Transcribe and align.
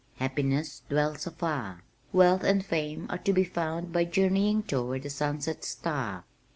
Happiness 0.15 0.81
dwells 0.89 1.27
afar. 1.27 1.83
Wealth 2.11 2.43
and 2.43 2.65
fame 2.65 3.05
are 3.11 3.19
to 3.19 3.31
be 3.31 3.43
found 3.43 3.93
by 3.93 4.03
journeying 4.03 4.63
toward 4.63 5.03
the 5.03 5.11
sunset 5.11 5.63
star!" 5.63 6.23